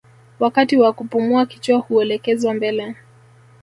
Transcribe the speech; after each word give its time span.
Wakati 0.39 0.77
wa 0.77 0.93
kupumua 0.93 1.45
kichwa 1.45 1.77
huelekezwa 1.79 2.53
mbele 2.53 2.95